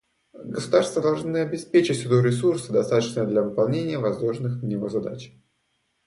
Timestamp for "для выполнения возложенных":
3.27-4.59